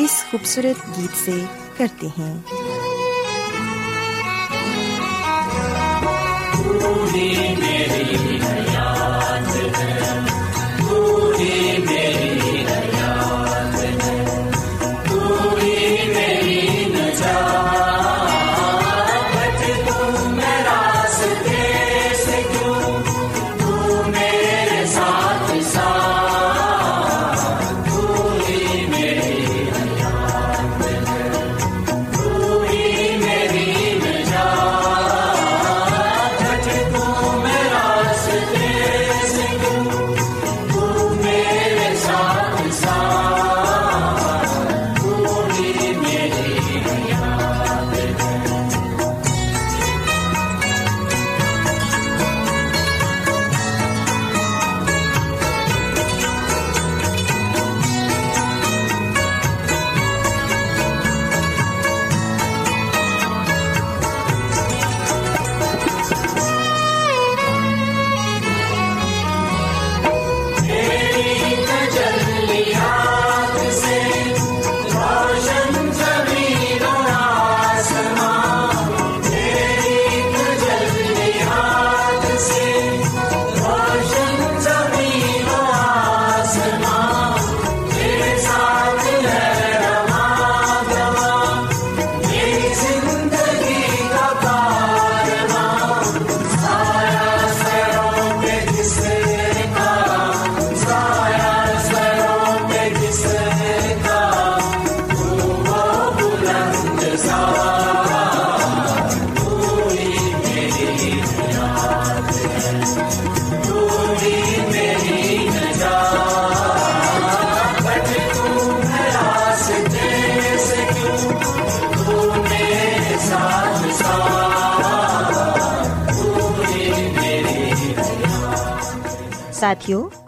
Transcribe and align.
اس 0.00 0.24
خوبصورت 0.30 0.98
گیت 0.98 1.16
سے 1.24 1.44
کرتے 1.76 2.06
ہیں۔ 2.06 2.34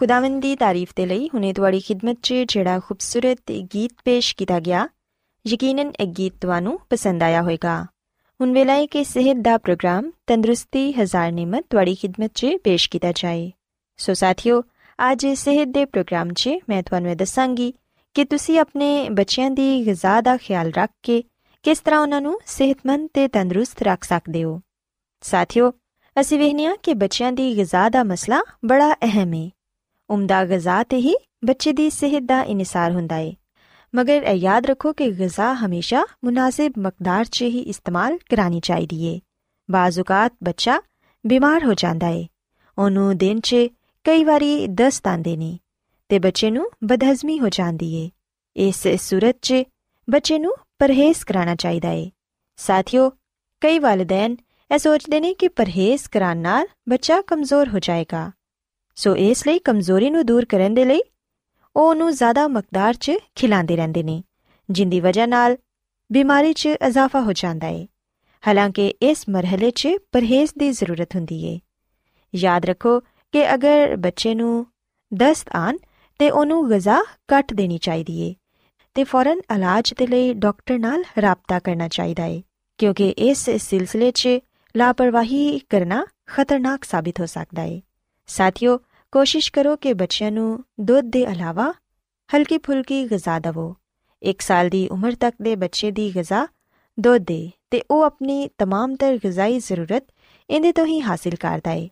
ਖੁਦਾਵੰਦੀ 0.00 0.54
ਤਾਰੀਫ 0.56 0.92
ਤੇ 0.96 1.06
ਲਈ 1.06 1.28
ਹੁਨੇ 1.34 1.52
ਤੁਹਾਡੀ 1.52 1.80
ਖidmat 1.80 2.20
'ਚ 2.22 2.34
ਜਿਹੜਾ 2.48 2.78
ਖੂਬਸੂਰਤ 2.78 3.52
ਗੀਤ 3.74 3.92
ਪੇਸ਼ 4.04 4.34
ਕੀਤਾ 4.36 4.60
ਗਿਆ 4.60 4.88
ਯਕੀਨਨ 5.44 5.92
ਇਹ 6.00 6.06
ਗੀਤ 6.06 6.34
ਤੁਹਾਨੂੰ 6.40 6.78
ਪਸੰਦ 6.90 7.22
ਆਇਆ 7.22 7.42
ਹੋਵੇਗਾ 7.42 7.84
ਹੁਣ 8.40 8.52
ਵੇਲਾ 8.52 8.74
ਹੈ 8.74 8.86
ਕਿ 8.86 9.04
ਸਿਹਤ 9.04 9.36
ਦਾ 9.36 9.56
ਪ੍ਰੋਗਰਾਮ 9.58 10.10
ਤੰਦਰੁਸਤੀ 10.26 10.92
ਹਜ਼ਾਰ 10.92 11.32
ਨਿਮਤ 11.32 11.64
ਤੁਹਾਡੀ 11.70 11.96
ਖidmat 12.04 12.30
'ਚ 12.34 12.56
ਪੇਸ਼ 12.64 12.88
ਕੀਤਾ 12.90 13.12
ਜਾਏ 13.12 13.50
ਸੋ 13.98 14.14
ਸਾਥਿਓ 14.14 14.62
ਅੱਜ 14.98 15.26
ਸਿਹਤ 15.26 15.68
ਦੇ 15.68 15.84
ਪ੍ਰੋਗਰਾਮ 15.84 16.32
'ਚ 16.32 16.50
ਮੈਂ 16.68 16.82
ਤੁਹਾਨੂੰ 16.82 17.16
ਦੱਸਾਂਗੀ 17.16 17.72
ਕਿ 18.16 18.24
ਤੁਸੀਂ 18.24 18.58
ਆਪਣੇ 18.58 19.08
ਬੱਚਿਆਂ 19.10 19.50
ਦੀ 19.50 19.86
ਗਿਜ਼ਾ 19.86 20.20
ਦਾ 20.20 20.36
ਖਿਆਲ 20.36 20.72
ਰੱਖ 20.72 20.90
ਕੇ 21.02 21.22
ਕਿਸ 21.64 21.80
ਤਰ੍ਹਾਂ 21.80 22.00
ਉਹਨਾਂ 22.00 22.20
ਨੂੰ 22.20 22.38
ਸਿਹਤਮੰਦ 22.46 23.08
ਤੇ 23.14 23.26
ਤੰਦਰੁਸਤ 23.28 23.82
ਰੱਖ 23.82 24.04
ਸਕਦੇ 24.04 24.44
ਹੋ 24.44 24.60
ਸਾਥਿਓ 25.24 25.72
ਅਸੀਂ 26.16 26.38
ਵੇਖਦੇ 26.38 26.66
ਹਾਂ 26.66 26.76
ਕਿ 26.82 26.94
ਬੱਚਿਆਂ 26.94 27.32
ਦੀ 27.32 27.56
ਗਿਜ਼ਾ 27.56 27.88
ਦਾ 27.88 28.02
ਮਸਲਾ 28.04 28.42
ਬੜਾ 28.64 28.92
ਅਹਿਮ 28.94 29.34
ਹੈ 29.34 29.48
عمدہ 30.11 30.43
غذا 30.49 30.83
ہی 30.91 31.13
بچے 31.41 31.73
کی 31.73 31.89
صحت 31.89 32.29
کا 32.29 32.43
انحصار 32.47 32.91
ہوں 32.91 33.07
مگر 33.93 34.23
یاد 34.33 34.61
رکھو 34.69 34.93
کہ 34.93 35.09
غذا 35.19 35.53
ہمیشہ 35.61 35.95
مناسب 36.23 36.69
مقدار 36.75 37.23
سے 37.23 37.45
ہی 37.47 37.63
استعمال 37.65 38.17
کرانی 38.29 38.59
چاہیے 38.59 39.19
بعضوقات 39.69 40.43
بچہ 40.43 40.69
بیمار 41.23 41.65
ہو 41.65 41.73
جاتا 41.73 42.07
ہے 42.07 42.23
انہوں 42.77 43.13
دن 43.13 43.41
چی 43.41 43.67
باری 44.05 44.67
دست 44.69 45.07
آتے 45.07 45.29
ہیں 45.29 46.19
بچے 46.19 46.49
نو 46.49 46.63
بدہضمی 46.81 47.39
ہو 47.39 47.47
جاتی 47.47 48.03
ہے 48.03 48.09
اس 48.55 48.87
صورت 49.01 49.45
سے 49.45 49.63
بچے 50.07 50.37
پرہیز 50.79 51.25
کرا 51.25 51.55
چاہیے 51.59 52.09
ساتھیوں 52.57 53.09
کئی 53.59 53.79
والدین 53.79 54.35
یہ 54.69 54.77
سوچتے 54.77 55.19
ہیں 55.19 55.33
کہ 55.33 55.47
پرہیز 55.49 56.09
کرا 56.09 56.33
نہ 56.33 56.63
بچہ 56.85 57.13
کمزور 57.25 57.67
ہو 57.73 57.77
جائے 57.77 58.05
گا۔ 58.11 58.29
سو 59.03 59.11
اس 59.17 59.47
لی 59.47 59.59
کمزوری 59.59 60.09
نور 60.09 60.43
کرنے 60.43 60.75
کے 60.75 60.83
لیے 60.83 60.99
وہ 61.75 61.91
انہوں 61.91 62.11
زیادہ 62.11 62.47
مقدار 62.47 62.93
سے 63.05 63.17
کھلاڑے 63.35 63.75
رہتے 63.75 63.99
ہیں 63.99 64.21
جن 64.69 64.89
کی 64.89 65.01
وجہ 65.01 65.25
بیماری 66.09 66.53
سے 66.59 66.75
اضافہ 66.81 67.17
ہو 67.17 67.31
جاتا 67.31 67.67
ہے۔ 67.67 67.85
حالانکہ 68.45 68.93
اس 68.99 69.27
مرحلے 69.27 69.69
سے 69.81 69.95
پرہیز 70.11 70.53
کی 70.53 70.71
ضرورت 70.71 71.15
ہوں 71.15 71.57
یاد 72.33 72.65
رکھو 72.65 72.99
کہ 73.33 73.47
اگر 73.47 73.95
بچے 74.03 74.33
دست 75.11 75.49
آن 75.55 75.75
تو 76.19 76.61
غذا 76.65 76.99
کٹ 77.27 77.57
دینی 77.57 77.77
چاہیے 77.77 78.33
تو 78.93 79.01
فورن 79.09 79.39
علاج 79.49 79.93
کے 79.97 80.05
لیے 80.05 80.33
ڈاکٹر 80.33 80.77
نال 80.79 81.19
رابطہ 81.19 81.53
کرنا 81.63 81.89
چاہیے 81.89 82.41
کیوں 82.77 82.93
کہ 82.93 83.13
اس 83.17 83.49
سلسلے 83.61 84.11
سے 84.15 84.39
لاپرواہی 84.75 85.57
کرنا 85.69 86.03
خطرناک 86.27 86.85
ثابت 86.85 87.19
ہو 87.19 87.25
سکتا 87.25 87.61
ہے۔ 87.61 87.79
ساتھیوں 88.27 88.77
کوشش 89.13 89.51
کرو 89.51 89.75
کہ 89.75 89.93
بچیا 89.93 90.29
ندھ 90.29 90.91
کے 91.13 91.23
علاوہ 91.23 91.71
ہلکی 92.33 92.57
فلکی 92.65 93.07
غذا 93.11 93.37
دو۔ 93.45 93.73
ایک 94.21 94.41
سال 94.41 94.69
کی 94.69 94.87
عمر 94.91 95.11
تک 95.19 95.43
کے 95.43 95.55
بچے 95.55 95.91
کی 95.91 96.11
غذا 96.15 96.45
دھو 96.97 97.17
دے 97.17 97.47
تو 97.69 97.77
وہ 97.89 98.05
اپنی 98.05 98.47
تمام 98.57 98.95
تر 98.95 99.15
غذائی 99.23 99.59
ضرورت 99.59 100.11
اندر 100.49 100.71
تو 100.75 100.83
ہی 100.83 100.99
حاصل 101.01 101.35
کر 101.35 101.59
دے۔ 101.65 101.87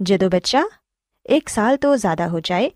جدو 0.00 0.28
بچہ 0.28 0.56
ایک 1.24 1.50
سال 1.50 1.76
تو 1.76 1.96
زیادہ 1.96 2.22
ہو 2.22 2.38
جائے 2.38 2.68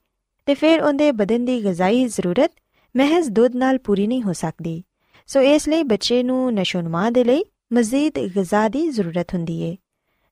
تو 0.44 0.52
پھر 0.60 0.80
اندر 0.82 1.12
بدن 1.12 1.46
کی 1.46 1.60
غذائی 1.64 2.08
ضرورت 2.08 2.60
محض 2.94 3.28
دھد 3.28 3.56
پوری 3.84 4.06
نہیں 4.06 4.22
ہو 4.24 4.32
سکتی 4.32 4.80
سو 5.26 5.40
اس 5.40 5.68
لیے 5.68 5.84
بچے 5.84 6.22
نشو 6.22 6.80
نما 6.80 7.08
کے 7.14 7.24
لیے 7.24 7.42
مزید 7.70 8.18
غذا 8.34 8.66
کی 8.72 8.90
ضرورت 8.90 9.34
ہوں 9.34 9.46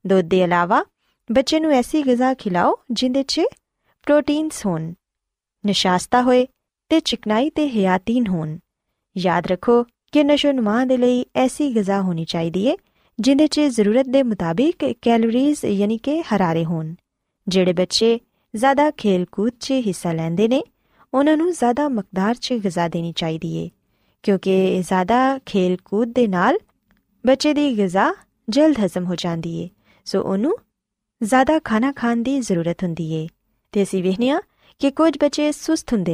دھو 0.08 0.20
کے 0.30 0.44
علاوہ 0.44 0.82
بچے 1.28 1.58
ایسی 1.74 2.02
غذا 2.06 2.32
کھلاؤ 2.38 2.72
جان 2.96 4.90
نشاستہ 5.64 6.16
ہوئے 6.16 6.44
حیاتی 7.58 8.20
ہو 8.20 8.44
یاد 9.14 9.42
رکھو 9.50 9.82
کہ 10.12 10.22
نشو 10.22 10.52
نما 10.52 10.84
کے 10.88 10.96
لیے 10.96 11.24
ایسی 11.34 11.72
غذا 11.76 12.00
ہونی 12.00 12.24
چاہیے 12.24 12.74
جرت 13.18 13.58
کے 14.12 14.22
مطابق 14.22 14.84
کیلریز 15.00 15.64
یعنی 15.64 15.98
کہ 15.98 16.22
ہرارے 16.30 16.64
ہو 16.64 16.82
جی 17.46 17.64
بچے 17.72 18.18
زیادہ 18.54 18.82
کھیل 18.96 19.24
کود 19.24 19.52
سے 19.60 19.80
حصہ 19.90 20.08
لینے 20.08 20.46
نے 20.46 20.60
انہوں 21.12 21.50
زیادہ 21.50 21.88
مقدار 21.88 22.34
سے 22.42 22.58
غذا 22.64 22.86
دینی 22.92 23.12
چاہیے 23.12 23.68
کیوں 24.22 24.38
کہ 24.38 24.80
زیادہ 24.88 25.36
کھیل 25.44 25.76
کود 25.76 26.16
کے 26.16 26.26
نال 26.26 26.54
بچے 27.24 27.54
کی 27.54 27.74
غذا 27.78 28.10
جلد 28.48 28.78
ہزم 28.84 29.06
ہو 29.06 29.14
جاتی 29.14 29.62
ہے۔ 29.62 29.68
سو 30.04 30.30
ان 30.30 30.44
زیادہ 31.22 31.52
کھانا 31.64 31.92
کھان 31.96 32.24
کی 32.24 32.40
ضرورت 32.40 32.84
ہوں 32.84 32.94
اِسی 33.72 34.02
ویکنے 34.02 34.32
کہ 34.78 34.90
کچھ 34.94 35.18
بچے 35.20 35.52
سست 35.52 35.92
ہوں 35.92 36.04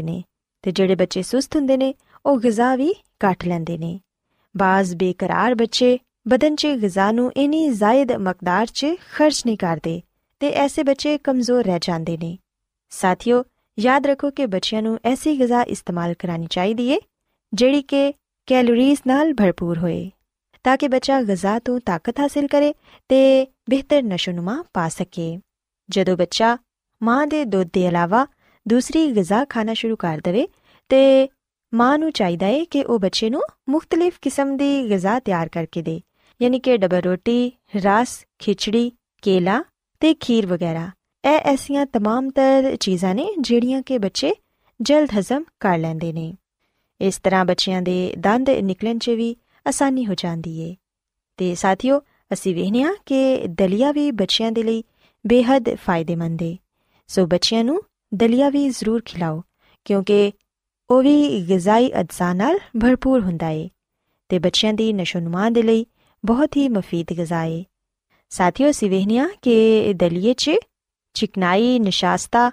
تو 0.64 0.70
جہے 0.70 0.94
بچے 0.94 1.22
سست 1.22 1.56
ہوں 1.56 1.76
نے 1.76 1.92
وہ 2.24 2.36
غذا 2.44 2.76
بھی 2.76 2.92
کٹ 3.20 3.46
لینے 3.46 3.76
نے۔ 3.76 3.98
بعض 4.54 4.94
بےقرار 4.94 5.52
بچے 5.52 5.96
بدن 6.24 6.56
چزا 6.56 7.10
نی 7.36 7.70
زائد 7.70 8.10
مقدار 8.10 8.66
سے 8.74 8.94
خرچ 9.10 9.46
نہیں 9.46 9.56
کرتے 9.56 9.98
ایسے 10.40 10.84
بچے 10.84 11.18
کمزور 11.18 11.64
رہ 11.64 11.78
جاتھیوں 11.78 13.42
یاد 13.76 14.06
رکھو 14.06 14.30
کہ 14.30 14.46
بچیاں 14.46 14.82
ایسی 15.02 15.36
غذا 15.40 15.62
استعمال 15.66 16.14
کرانی 16.18 16.46
چاہیے 16.46 16.98
جہی 17.56 17.82
کہ 17.82 18.12
کیلوریز 18.46 19.02
نرپور 19.06 19.76
ہوئے۔ 19.76 20.08
تاکہ 20.68 20.88
بچہ 20.88 21.12
غذا 21.28 21.58
تو 21.64 21.78
طاقت 21.78 22.20
حاصل 22.20 22.46
کرے 22.46 22.72
بہتر 23.68 24.02
نشو 24.02 24.32
نما 24.32 24.62
پا 24.72 24.88
سکے۔ 24.92 25.36
جب 25.88 26.18
بچہ 26.18 26.56
ماںسری 27.00 29.12
غذا 29.16 29.44
کھانا 29.48 29.74
شروع 29.74 29.96
کر 29.96 30.18
دے 30.24 30.44
تو 30.86 30.96
ماں 31.72 31.98
چاہیے 32.14 32.64
کہ 32.64 32.84
وہ 32.88 32.98
بچے 32.98 33.28
قسم 34.20 34.56
کی 34.56 34.88
غذا 34.90 35.18
تیار 35.24 35.46
کر 35.46 35.64
کے 35.64 35.82
دے 35.82 35.98
یعنی 36.40 36.60
کہ 36.60 36.76
ڈبل 36.76 37.00
روٹی، 37.04 37.50
رس، 37.84 38.24
کھچڑی، 38.38 38.90
کیلا 39.22 39.60
کھیر 40.20 40.52
وغیرہ۔ 40.52 40.86
یہ 41.24 41.38
ایسا 41.44 41.84
تمام 41.92 42.30
تر 42.30 42.74
چیزاں 42.80 43.14
نے 43.14 43.26
جیڑی 43.36 43.74
کہ 43.86 43.98
بچے 43.98 44.30
جلد 44.80 45.18
ہزم 45.18 45.42
کر 45.60 45.78
لیں 45.78 46.32
اس 47.00 47.22
طرح 47.22 47.42
بچوں 47.42 47.86
کے 47.86 48.14
دند 48.24 48.48
نکل 48.48 48.98
چیز 49.02 49.34
آسانی 49.68 50.06
ہو 50.06 50.14
جاتی 50.14 50.62
ہے۔ 50.62 50.74
تو 51.36 51.54
ساتھیوں 51.54 52.00
ابھی 52.30 52.54
وہنے 52.54 52.84
ہاں 52.84 52.94
کہ 53.04 53.46
دلیا 53.58 53.90
بھی 53.92 54.12
بچیاں 54.12 54.50
لی 54.62 54.82
بے 55.24 55.42
حد 55.48 55.68
فائدے 55.84 56.16
مند 56.16 56.42
ہے۔ 56.42 56.54
سو 57.08 57.26
بچیا 57.26 57.62
دلی 58.10 58.42
بھی 58.52 58.70
ضرور 58.70 59.00
کھلاؤ، 59.00 59.40
کیونکہ 59.84 60.30
وہ 60.90 61.02
بھی 61.02 61.44
غذائی 61.48 61.92
اجزاء 61.94 62.32
بھرپور 62.74 63.20
ہوں 63.20 63.38
بچیا 64.38 64.72
نشو 64.92 65.18
نما 65.18 65.48
کے 65.54 65.62
لیے 65.62 65.84
بہت 66.26 66.56
ہی 66.56 66.68
مفید 66.68 67.18
غذا 67.18 67.42
ہے۔ 67.42 67.62
ساتھیوں 68.30 68.72
ابھی 68.72 68.88
وہنے 68.88 69.18
ہاں 69.18 69.28
کہ 69.40 69.92
دلیے 70.00 70.34
چکنائی، 71.14 71.78
نشاستہ، 71.78 72.50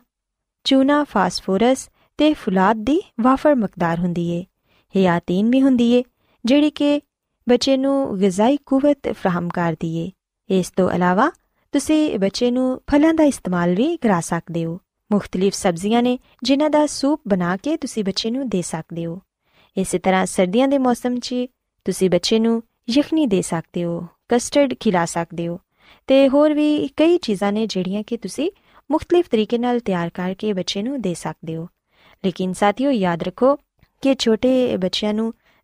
چونا، 0.63 1.03
فاسفورس 1.11 1.89
کے 2.19 2.33
فلاد 2.33 2.75
کی 2.87 2.99
وافر 3.23 3.53
مقدار 3.53 3.97
ہوں 3.97 4.13
یہ 4.93 5.09
آتین 5.09 5.49
بھی 5.49 5.61
ہوں 5.61 5.77
جیڑی 6.45 6.69
کہ 6.69 6.99
بچے 7.47 7.77
غذائی 8.09 8.57
قوت 8.65 9.07
فراہم 9.21 9.49
کر 9.49 9.75
دیے 9.81 10.09
اس 10.59 10.71
بچے 12.17 12.51
پلان 12.85 13.15
کا 13.15 13.23
استعمال 13.23 13.75
بھی 13.75 13.97
کرا 14.01 14.19
سکتے 14.23 14.65
ہو۔ 14.65 14.77
مختلف 15.09 15.55
سبزیاں 15.55 16.01
نے 16.01 16.17
جنہ 16.41 16.63
کا 16.73 16.87
سوپ 16.87 17.27
بنا 17.27 17.55
کے 17.61 17.77
بچے 18.03 18.29
دے 18.43 18.61
سکتے 18.61 19.05
ہو۔ 19.05 19.15
اس 19.75 19.95
طرح 20.03 20.25
سردیاں 20.25 20.67
موسم 20.77 21.15
چیز 21.19 22.03
بچے 22.11 22.39
یخنی 22.87 23.27
دے 23.27 23.41
سکتے 23.41 23.83
ہو، 23.83 24.01
کسٹرڈ 24.29 24.73
کھلا 24.79 25.05
سکتے 25.07 25.47
ہوئی 26.97 27.17
چیزاں 27.17 27.51
نے 27.51 27.65
جہاں 27.69 28.03
کہ 28.03 28.17
تھی 28.17 28.49
مختلف 28.89 29.29
طریقے 29.29 29.57
تیار 29.85 30.09
کر 30.13 30.33
کے 30.37 30.53
بچے 30.53 30.81
دے 30.97 31.13
سکتے 31.13 31.55
ہو۔ 31.55 31.65
لیکن 32.23 32.53
ساتھیوں 32.53 32.93
یاد 32.93 33.17
رکھو 33.27 33.55
کہ 34.03 34.13
چھوٹے 34.13 34.77
بچیا 34.81 35.11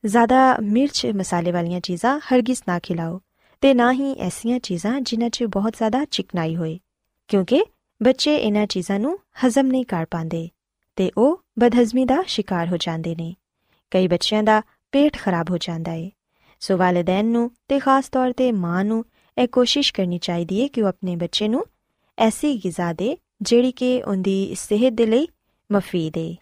زیادہ 0.04 0.56
مرچ 0.62 1.06
مسالے 1.06 1.52
والی 1.52 1.80
چیزاں 1.84 2.20
ہرگیز 2.32 2.64
نہ 2.68 2.72
کھلاؤ 2.84 3.18
تو 3.60 3.74
نہ 3.74 3.82
ہی 4.00 4.14
ایسا 4.18 4.60
چیزاں 4.64 5.00
جنہ 5.06 5.24
چاہ 5.34 6.04
چکنائی 6.10 6.56
ہوئے 6.56 6.78
کیونکہ 7.28 7.62
بچے 8.00 8.40
انہوں 8.42 8.66
چیزوں 8.66 9.18
ہزم 9.44 9.66
نہیں 9.66 9.84
کر 9.84 10.04
پا 10.12 10.24
رہے 10.34 10.48
تو 10.94 11.22
وہ 11.22 11.36
بدہضمی 11.56 12.06
کا 12.10 12.22
شکار 12.28 12.66
ہو 12.72 12.76
جاتے 12.76 13.14
ہیں 13.20 13.32
کئی 13.92 14.08
بچوں 14.08 14.46
کا 14.46 14.60
پیٹ 14.92 15.18
خراب 15.18 15.50
ہو 15.50 15.58
جاتا 15.58 15.92
ہے۔ 15.92 16.10
سو 16.60 16.78
والدین 16.78 17.48
تو 17.68 17.76
خاص 17.84 18.12
طور 18.12 18.32
پہ 18.38 18.52
ماں 18.52 18.84
کوشش 19.52 19.94
کرنی 19.94 20.18
چاہیے 20.18 20.68
کہ 20.68 20.84
وہ 20.84 20.88
اپنے 20.88 21.16
بچے 21.16 21.48
نسی 21.48 22.60
غذا 22.64 22.92
دے 23.00 23.16
جہی 23.46 23.72
کہ 23.72 24.02
ان 24.06 24.24
کی 24.24 24.54
صحت 24.58 25.02
مفی 25.70 26.10
دے 26.16 26.34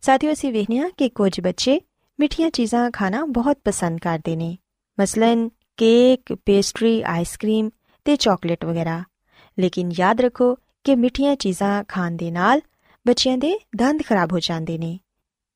ساتھوں 0.00 0.34
سے 0.34 0.50
ویڈیے 0.50 0.82
کہ 0.96 1.08
کچھ 1.14 1.40
بچے 1.40 1.78
میٹیا 2.18 2.50
چیزاں 2.50 2.90
کھانا 2.90 3.24
بہت 3.24 3.64
پسند 3.64 3.98
کرتے 3.98 4.36
ہیں 4.36 4.56
مثلاً 4.98 5.48
کیک، 5.76 6.32
پیسٹری، 6.44 7.04
آئس 7.04 7.38
کریم 7.38 7.68
تو 8.04 8.16
چاکلیٹ 8.16 8.64
وغیرہ۔ 8.64 8.98
لیکن 9.56 9.88
یاد 9.98 10.20
رکھو 10.20 10.54
کہ 10.84 10.96
میٹیا 10.96 11.36
چیزاں 11.36 11.82
کھان 11.88 12.16
کے 12.16 12.30
نال 12.30 12.58
بچوں 13.04 13.36
کے 13.40 13.52
دند 13.78 14.00
خراب 14.08 14.32
ہو 14.32 14.38
جاتے 14.38 14.76
ہیں 14.82 14.96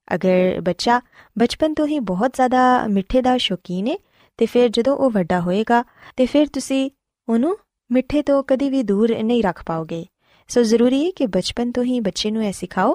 اگر 0.07 0.61
بچہ 0.61 0.91
بچپن 1.37 1.75
تو 1.75 1.85
ہی 1.85 2.01
بہت 2.01 2.31
زیادہ 2.37 2.87
میٹھے 2.89 3.23
کا 3.23 3.37
شوقین 3.37 3.87
ہے 3.87 3.97
تو 4.37 4.45
پھر 4.53 4.69
جب 4.75 4.89
وہ 4.89 5.11
وڈا 5.15 5.45
ہوئے 5.45 5.65
گا 5.69 5.83
تو 6.17 6.25
پھر 6.33 6.45
تھی 6.53 6.89
وہ 7.29 7.39
میٹھے 7.91 8.23
تو 8.23 8.43
کدی 8.43 8.71
بھی 8.71 8.83
دور 8.83 9.09
نہیں 9.23 9.43
رکھ 9.43 9.65
پاؤ 9.65 9.85
گے۔ 9.91 10.05
سو 10.49 10.63
ضروری 10.63 11.07
ہے 11.07 11.11
کہ 11.11 11.27
بچپن 11.27 11.73
تو 11.73 11.81
ہی 11.81 12.01
بچے 12.01 12.29
یہ 12.29 12.53
سکھاؤ 12.53 12.93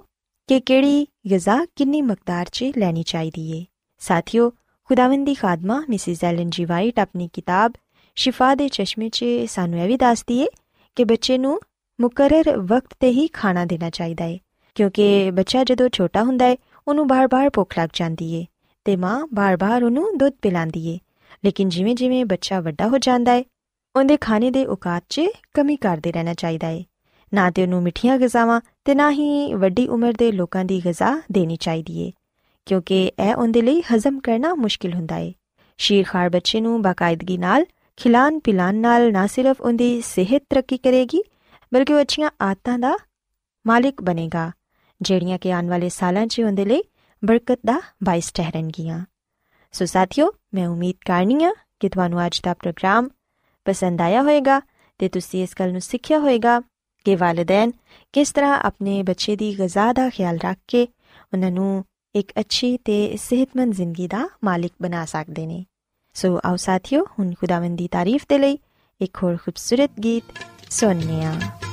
کہ 0.49 0.59
کیڑی 0.59 1.05
غذا 1.31 1.57
کنی 1.77 2.01
مقدار 2.01 2.45
چ 2.45 2.63
لینی 2.75 3.03
چاہیے 3.03 3.63
ساتھیو، 4.01 4.49
خداوندی 4.89 5.33
خادمہ 5.33 5.79
مسز 5.87 6.23
ایلن 6.23 6.49
جی 6.49 6.65
وائٹ 6.65 6.99
اپنی 6.99 7.27
کتاب 7.27 7.71
شفا 8.17 8.53
دے 8.59 8.67
چشمے 8.67 9.09
سے 9.13 9.45
سانو 9.49 9.77
یہ 9.77 9.87
بھی 9.87 9.97
دس 10.01 10.23
دیے 10.29 10.45
کہ 10.97 11.05
بچے 11.05 11.37
نو 11.37 11.55
مقرر 11.99 12.49
وقت 12.69 12.93
تے 12.99 13.09
ہی 13.09 13.27
کھانا 13.33 13.65
دینا 13.69 13.89
چاہیے 13.89 14.15
ہے۔ 14.21 14.37
کیونکہ 14.75 15.31
بچہ 15.35 15.57
جدوں 15.67 15.87
چھوٹا 15.89 16.21
ہوندا 16.21 16.45
ہے 16.45 16.55
بار 16.87 17.05
ਬਾਰ-ਬਾਰ 17.07 17.49
ਭੁੱਖ 17.53 17.77
ਲੱਗ 17.79 17.89
ਜਾਂਦੀ 17.93 18.33
ਏ 18.33 18.45
ਤੇ 18.85 18.95
بار 18.95 19.25
ਬਾਰ-ਬਾਰ 19.33 19.83
ਉਹਨੂੰ 19.83 20.17
ਦੁੱਧ 20.17 20.33
ਪਿਲਾਉਂਦੀ 20.41 20.87
ਏ 20.87 20.97
ਲੇਕਿਨ 21.45 21.69
ਜਿਵੇਂ-ਜਿਵੇਂ 21.69 22.25
ਬੱਚਾ 22.25 22.59
ਵੱਡਾ 22.59 22.87
ਹੋ 22.87 22.97
ਜਾਂਦਾ 22.97 23.33
ਏ 23.33 23.43
ਉਹਦੇ 23.95 24.17
ਖਾਣੇ 24.21 24.51
ਦੇ 24.51 24.65
ਔਕਾਤ 24.65 25.03
کمی 25.13 25.27
ਕਮੀ 25.53 25.75
ਕਰਦੇ 25.75 26.11
ਰਹਿਣਾ 26.11 26.33
ਚਾਹੀਦਾ 26.33 26.69
ਏ 26.69 26.83
نہ 27.31 27.49
تو 27.55 27.61
ان 27.61 27.83
میٹیاں 27.83 28.17
غذا 28.21 28.45
نہ 28.87 29.01
ہی 29.11 29.53
ویڈیم 29.53 30.05
کی 30.69 30.79
غذا 30.85 31.15
دین 31.35 31.57
چاہیے 31.57 32.11
کیونکہ 32.67 33.09
یہ 33.17 33.33
اندھے 33.37 33.61
لی 33.61 33.79
ہزم 33.93 34.19
کرنا 34.19 34.53
مشکل 34.53 34.93
ہوں 34.93 35.07
شیرخاڑ 35.79 36.29
بچے 36.29 36.59
باقاعدگی 36.83 37.37
نال 37.37 37.63
کھلان 37.97 38.39
پلان 38.39 38.81
نہ 38.81 38.87
نہ 39.11 39.25
صرف 39.35 39.55
ان 39.59 39.77
کی 39.77 40.01
صحت 40.05 40.49
ترقی 40.49 40.77
کرے 40.77 41.05
گی 41.13 41.19
بلکہ 41.71 41.93
وہ 41.93 41.99
اچھا 41.99 42.29
آدتوں 42.39 42.77
کا 42.81 42.95
مالک 43.65 44.01
بنے 44.03 44.29
گا 44.33 44.49
جہاں 45.01 45.37
کہ 45.37 45.51
آنے 45.51 45.69
والے 45.69 45.89
سالوں 45.89 46.25
سے 46.35 46.43
اندر 46.43 46.71
برکت 47.23 47.67
کا 47.67 47.79
باعث 48.01 48.33
ٹھہرنگیاں 48.33 48.99
سو 49.73 49.85
ساتھیوں 49.85 50.31
میں 50.53 50.65
امید 50.65 51.03
کرنی 51.03 51.35
ہوں 51.35 51.53
کہ 51.81 51.89
تج 51.89 52.41
کا 52.41 52.53
پروگرام 52.53 53.07
پسند 53.65 54.01
آیا 54.01 54.21
ہوئے 54.21 54.39
گا 54.45 54.59
تو 54.99 55.05
اس 55.13 55.59
گل 55.59 55.79
سیکھیا 55.79 56.17
ہوئے 56.17 56.37
گا 56.43 56.59
کہ 57.05 57.15
والدین 57.19 57.71
کس 58.13 58.33
طرح 58.33 58.59
اپنے 58.63 59.03
بچے 59.03 59.35
کی 59.35 59.53
غذا 59.57 59.91
کا 59.95 60.07
خیال 60.17 60.37
رکھ 60.43 60.67
کے 60.67 60.85
انہوں 61.31 61.81
ایک 62.13 62.31
اچھی 62.35 62.77
صحت 63.17 63.55
مند 63.55 63.73
زندگی 63.73 64.07
کا 64.07 64.25
مالک 64.43 64.71
بنا 64.79 65.05
سکتے 65.07 65.41
ہیں 65.41 65.63
سو 66.15 66.37
آؤ 66.43 66.55
ساتھیوں 66.55 67.05
ہن 67.19 67.33
خداون 67.33 67.75
کی 67.75 67.87
تعریف 67.87 68.25
کے 68.25 68.37
لیے 68.37 68.55
ایک 68.99 69.17
ہوبصورت 69.23 70.03
گیت 70.03 70.43
سننے 70.73 71.13
ہیں 71.13 71.64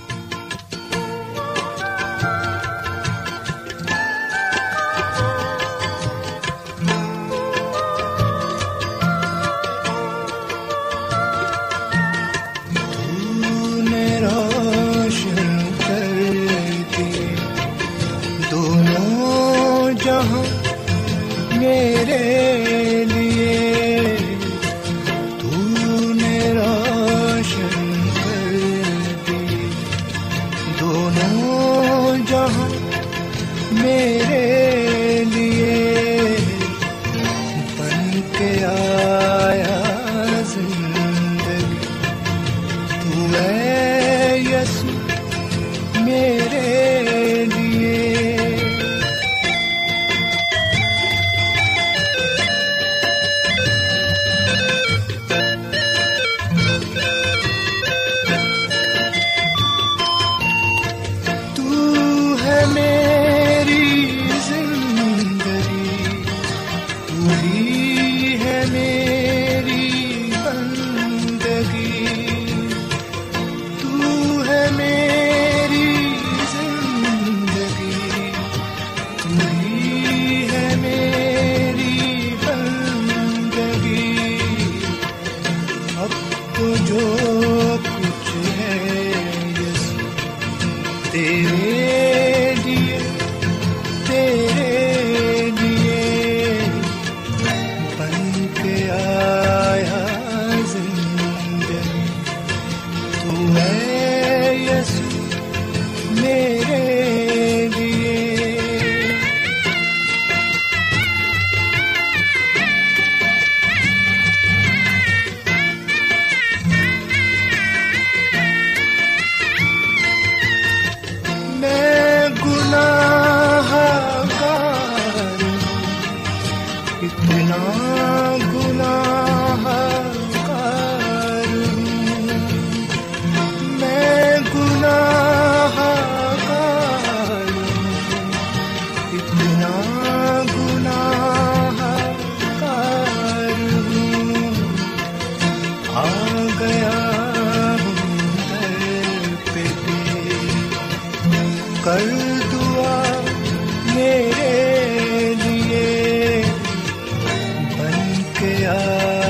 کے 158.42 158.66
آ 158.66 159.21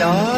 Lord. 0.00 0.37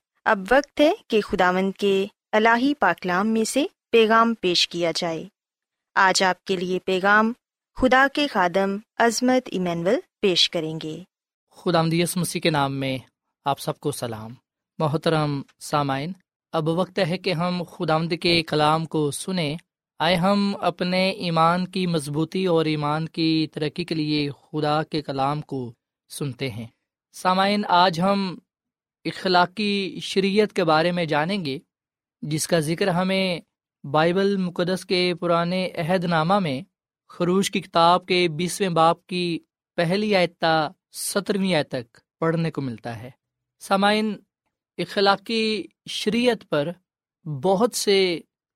اب 0.25 0.39
وقت 0.51 0.81
ہے 0.81 0.91
کہ 1.07 1.21
خداوند 1.21 1.71
کے 1.77 2.05
الہی 2.31 2.73
پاکلام 2.73 3.27
میں 3.27 3.43
سے 3.43 3.65
پیغام 3.91 4.33
پیش 4.41 4.67
کیا 4.67 4.91
جائے۔ 4.95 5.23
آج 5.95 6.23
آپ 6.23 6.45
کے 6.45 6.55
لیے 6.55 6.79
پیغام 6.85 7.33
خدا 7.75 8.07
کے 8.13 8.27
خادم 8.27 8.77
عظمت 8.97 9.49
ایمینول 9.51 9.99
پیش 10.21 10.49
کریں 10.49 10.79
گے۔ 10.83 11.03
خدا 11.51 11.81
مدیس 11.81 12.17
مسیح 12.17 12.41
کے 12.41 12.49
نام 12.49 12.73
میں 12.73 12.97
آپ 13.45 13.59
سب 13.59 13.79
کو 13.79 13.91
سلام۔ 13.91 14.31
محترم 14.77 15.41
سامعین، 15.59 16.11
اب 16.51 16.67
وقت 16.67 16.99
ہے 17.07 17.17
کہ 17.17 17.33
ہم 17.33 17.63
خدامد 17.63 18.13
کے 18.21 18.43
کلام 18.43 18.85
کو 18.85 19.11
سنیں۔ 19.11 19.57
آئے 19.99 20.15
ہم 20.15 20.55
اپنے 20.61 21.09
ایمان 21.09 21.67
کی 21.67 21.87
مضبوطی 21.87 22.45
اور 22.45 22.65
ایمان 22.65 23.07
کی 23.07 23.47
ترقی 23.53 23.85
کے 23.85 23.95
لیے 23.95 24.29
خدا 24.29 24.83
کے 24.83 25.01
کلام 25.01 25.41
کو 25.41 25.73
سنتے 26.09 26.51
ہیں۔ 26.51 26.67
سامعین، 27.13 27.65
آج 27.67 27.99
ہم 27.99 28.37
اخلاقی 29.05 29.99
شریعت 30.03 30.53
کے 30.53 30.63
بارے 30.63 30.91
میں 30.91 31.05
جانیں 31.05 31.43
گے، 31.45 31.57
جس 32.23 32.47
کا 32.47 32.59
ذکر 32.59 32.87
ہمیں 32.87 33.39
بائبل 33.83 34.35
مقدس 34.37 34.85
کے 34.85 35.13
پرانے 35.19 35.67
عہد 35.75 36.03
نامہ 36.03 36.37
میں 36.39 36.61
خروش 37.09 37.49
کی 37.51 37.61
کتاب 37.61 38.05
کے 38.05 38.27
بیسویں 38.37 38.69
باپ 38.69 39.05
کی 39.07 39.39
پہلی 39.77 40.15
آیتا 40.15 40.51
سترویں 40.91 41.53
آیت 41.53 41.69
تک 41.69 41.97
پڑھنے 42.19 42.51
کو 42.51 42.61
ملتا 42.61 43.01
ہے۔ 43.01 43.09
سامعین، 43.61 44.15
اخلاقی 44.77 45.63
شریعت 45.89 46.49
پر 46.49 46.69
بہت 47.25 47.75
سے 47.75 47.97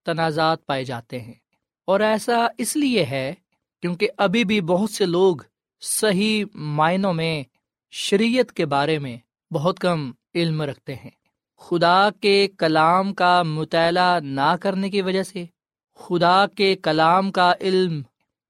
تنازعات 0.05 0.65
پائے 0.65 0.83
جاتے 0.83 1.19
ہیں، 1.19 1.33
اور 1.87 1.99
ایسا 1.99 2.45
اس 2.57 2.75
لیے 2.75 3.05
ہے 3.05 3.33
کیونکہ 3.83 4.09
ابھی 4.17 4.43
بھی 4.43 4.59
بہت 4.61 4.89
سے 4.89 5.05
لوگ 5.05 5.37
صحیح 5.81 6.45
معنوں 6.77 7.13
میں 7.13 7.43
شریعت 7.93 8.51
کے 8.51 8.65
بارے 8.65 8.99
میں 8.99 9.17
بہت 9.51 9.79
کم 9.79 10.11
علم 10.35 10.61
رکھتے 10.61 10.95
ہیں۔ 10.95 11.09
خدا 11.57 12.09
کے 12.21 12.47
کلام 12.57 13.13
کا 13.13 13.43
مطالعہ 13.43 14.19
نہ 14.19 14.55
کرنے 14.61 14.89
کی 14.89 15.01
وجہ 15.01 15.23
سے، 15.23 15.45
خدا 15.95 16.47
کے 16.47 16.75
کلام 16.75 17.31
کا 17.31 17.53
علم 17.61 18.01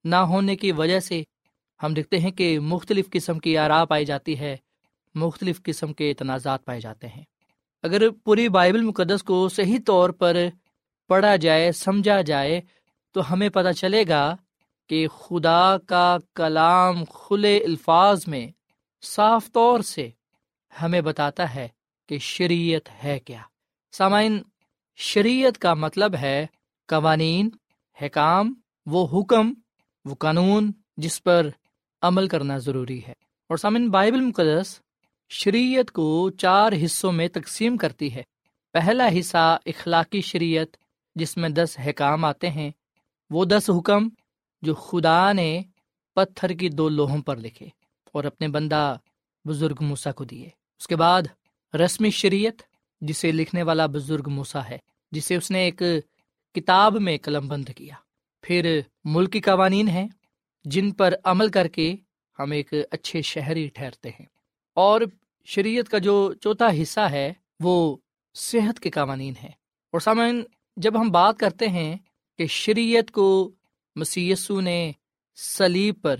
نہ 0.03 0.15
ہونے 0.15 0.55
کی 0.55 0.71
وجہ 0.71 0.99
سے 0.99 1.23
ہم 1.83 1.93
دیکھتے 1.93 2.19
ہیں 2.19 2.31
کہ 2.31 2.59
مختلف 2.59 3.09
قسم 3.09 3.39
کی 3.39 3.57
آرا 3.57 3.85
پائی 3.85 4.05
جاتی 4.05 4.39
ہے، 4.39 4.57
مختلف 5.15 5.63
قسم 5.63 5.93
کے 5.93 6.13
تنازعات 6.13 6.65
پائے 6.65 6.79
جاتے 6.79 7.07
ہیں۔ 7.07 7.23
اگر 7.83 8.09
پوری 8.09 8.49
بائبل 8.49 8.81
مقدس 8.81 9.23
کو 9.23 9.49
صحیح 9.49 9.79
طور 9.85 10.09
پر 10.09 10.37
پڑھا 11.07 11.35
جائے، 11.35 11.71
سمجھا 11.71 12.21
جائے، 12.21 12.61
تو 13.11 13.33
ہمیں 13.33 13.49
پتہ 13.49 13.71
چلے 13.71 14.03
گا 14.09 14.35
کہ 14.89 15.07
خدا 15.07 15.77
کا 15.77 16.17
کلام 16.35 17.05
کھلے 17.05 17.57
الفاظ 17.57 18.27
میں 18.27 18.47
صاف 19.01 19.51
طور 19.51 19.79
سے 19.79 20.09
ہمیں 20.81 21.01
بتاتا 21.01 21.55
ہے 21.55 21.67
کہ 22.07 22.17
شریعت 22.17 23.03
ہے 23.03 23.19
کیا۔ 23.19 23.41
سامعین، 23.91 24.41
شریعت 24.95 25.57
کا 25.57 25.73
مطلب 25.73 26.15
ہے 26.15 26.45
قوانین، 26.87 27.49
حکام، 28.01 28.53
وہ 28.85 29.21
حکم، 29.21 29.53
وہ 30.05 30.15
قانون 30.15 30.71
جس 30.97 31.23
پر 31.23 31.49
عمل 32.01 32.27
کرنا 32.27 32.57
ضروری 32.57 33.05
ہے۔ 33.05 33.13
اور 33.49 33.57
سامعین، 33.57 33.89
بائبل 33.89 34.21
مقدس 34.21 34.79
شریعت 35.29 35.91
کو 35.91 36.29
چار 36.29 36.71
حصوں 36.85 37.11
میں 37.11 37.27
تقسیم 37.27 37.77
کرتی 37.77 38.15
ہے۔ 38.15 38.23
پہلا 38.73 39.07
حصہ 39.19 39.57
اخلاقی 39.65 40.21
شریعت، 40.21 40.77
جس 41.15 41.37
میں 41.37 41.49
دس 41.49 41.79
حکام 41.85 42.25
آتے 42.25 42.49
ہیں۔ 42.49 42.71
وہ 43.29 43.45
دس 43.45 43.69
حکم 43.79 44.09
جو 44.61 44.75
خدا 44.75 45.33
نے 45.33 45.61
پتھر 46.15 46.49
کی 46.49 46.69
دو 46.69 46.89
لوہوں 46.89 47.21
پر 47.21 47.37
لکھے 47.37 47.65
اور 48.11 48.23
اپنے 48.23 48.47
بندہ 48.47 48.97
بزرگ 49.45 49.75
موسا 49.81 50.11
کو 50.11 50.23
دیے۔ 50.23 50.49
اس 50.79 50.87
کے 50.87 50.95
بعد 50.95 51.21
رسمی 51.75 52.09
شریعت، 52.09 52.61
جسے 53.01 53.31
لکھنے 53.31 53.63
والا 53.63 53.85
بزرگ 53.85 54.29
موسا 54.29 54.69
ہے، 54.69 54.77
جسے 55.11 55.35
اس 55.35 55.51
نے 55.51 55.59
ایک 55.59 55.81
کتاب 56.53 57.01
میں 57.01 57.17
قلم 57.21 57.47
بند 57.47 57.69
کیا۔ 57.75 57.95
پھر 58.41 58.81
ملکی 59.03 59.41
قوانین 59.41 59.87
ہیں، 59.87 60.07
جن 60.65 60.91
پر 60.91 61.13
عمل 61.23 61.49
کر 61.49 61.67
کے 61.67 61.95
ہم 62.39 62.51
ایک 62.51 62.73
اچھے 62.91 63.21
شہری 63.21 63.67
ٹھہرتے 63.67 64.09
ہیں۔ 64.09 64.25
اور 64.73 65.01
شریعت 65.45 65.89
کا 65.89 65.97
جو 65.97 66.33
چوتھا 66.33 66.67
حصہ 66.81 66.99
ہے، 66.99 67.33
وہ 67.59 67.97
صحت 68.33 68.79
کے 68.79 68.89
قوانین 68.89 69.33
ہیں۔ 69.43 69.51
اور 69.91 69.99
سامعین، 69.99 70.43
جب 70.77 71.01
ہم 71.01 71.09
بات 71.09 71.37
کرتے 71.37 71.67
ہیں 71.67 71.97
کہ 72.37 72.47
شریعت 72.47 73.11
کو 73.11 73.51
مسیسو 73.95 74.61
نے 74.61 74.91
سلیب 75.35 75.95
پر 76.01 76.15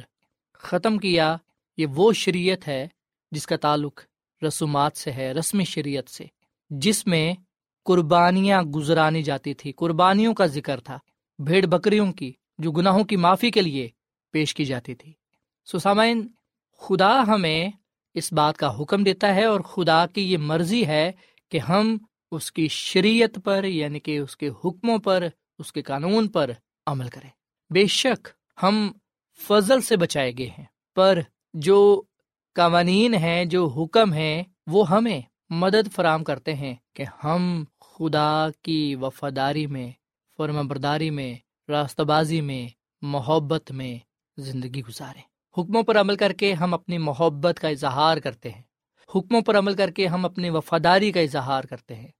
ختم 0.54 0.98
کیا، 0.98 1.38
یہ 1.78 1.86
وہ 1.86 2.14
شریعت 2.14 2.68
ہے 2.68 2.88
جس 3.32 3.48
کا 3.48 3.56
تعلق 3.58 4.02
رسومات 4.42 4.98
سے 4.98 5.12
ہے 5.12 5.32
رسمی 5.32 5.66
شریعت 5.66 6.10
سے۔ 6.10 6.26
جس 6.70 7.08
میں 7.08 7.34
قربانیاں 7.86 8.62
گزرانی 8.62 9.24
جاتی 9.24 9.54
تھی 9.54 9.72
قربانیوں 9.72 10.34
کا 10.34 10.46
ذکر 10.46 10.80
تھا، 10.80 11.00
بھیڑ 11.40 11.66
بکریوں 11.66 12.14
کی، 12.14 12.34
جو 12.58 12.72
گناہوں 12.72 13.04
کی 13.04 13.16
معافی 13.16 13.52
کے 13.52 13.62
لیے 13.62 13.90
پیش 14.32 14.56
کی 14.56 14.66
جاتی 14.66 14.96
تھی۔ 14.96 15.14
سسامین 15.66 16.28
خدا 16.80 17.22
ہمیں 17.28 17.70
اس 18.14 18.34
بات 18.34 18.58
کا 18.58 18.82
حکم 18.82 19.04
دیتا 19.04 19.36
ہے 19.36 19.46
اور 19.46 19.60
خدا 19.60 20.06
کی 20.08 20.32
یہ 20.32 20.38
مرضی 20.38 20.86
ہے 20.86 21.12
کہ 21.52 21.58
ہم 21.58 21.98
اس 22.32 22.52
کی 22.52 22.68
شریعت 22.68 23.40
پر 23.44 23.64
یعنی 23.64 24.00
کہ 24.00 24.18
اس 24.18 24.38
کے 24.38 24.50
حکموں 24.50 24.98
پر، 24.98 25.28
اس 25.60 25.74
کے 25.74 25.82
قانون 25.82 26.28
پر 26.28 26.52
عمل 26.86 27.08
کریں۔ 27.08 27.30
بے 27.70 27.86
شک 27.86 28.28
ہم 28.64 28.92
فضل 29.48 29.82
سے 29.82 29.98
بچائے 29.98 30.32
گئے 30.38 30.50
ہیں، 30.58 30.66
پر 30.96 31.20
جو 31.54 32.02
قوانین 32.56 33.14
ہیں، 33.14 33.46
جو 33.46 33.68
حکم 33.68 34.14
ہیں، 34.14 34.44
وہ 34.68 34.90
ہمیں 34.90 35.22
مدد 35.50 35.94
فراہم 35.94 36.24
کرتے 36.24 36.56
ہیں 36.56 36.76
کہ 36.94 37.06
ہم 37.24 37.64
خدا 37.82 38.48
کی 38.62 38.96
وفاداری 38.96 39.68
میں 39.68 39.92
فرما 40.38 40.62
برداری 40.62 41.10
میں 41.10 41.36
راستہ 41.70 42.02
بازی 42.02 42.42
میں، 42.42 42.68
محبت 43.02 43.72
میں 43.72 43.98
زندگی 44.38 44.82
گزاریں۔ 44.82 45.22
حکموں 45.58 45.84
پر 45.84 46.00
عمل 46.00 46.16
کر 46.16 46.34
کے 46.34 46.54
ہم 46.54 46.74
اپنی 46.74 46.98
محبت 46.98 47.60
کا 47.60 47.68
اظہار 47.68 48.18
کرتے 48.18 48.50
ہیں۔ 48.52 48.62
حکموں 49.16 49.42
پر 49.42 49.58
عمل 49.58 49.76
کر 49.76 49.92
کے 49.92 50.08
ہم 50.08 50.26
اپنی 50.26 50.50
وفاداری 50.50 51.12
کا 51.12 51.20
اظہار 51.20 51.64
کرتے 51.64 51.96
ہیں۔ 51.96 52.12